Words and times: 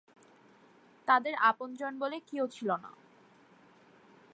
তাঁদের 1.07 1.35
আপন 1.41 1.69
জন 1.75 1.93
বলে 1.99 2.17
কেউ 2.27 2.45
ছিল 2.47 2.69
না। 2.75 2.91